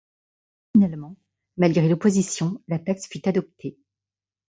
Finalement, 0.71 1.15
malgré 1.57 1.87
l'opposition, 1.87 2.59
la 2.67 2.79
taxe 2.79 3.05
fut 3.07 3.27
adoptée. 3.29 3.77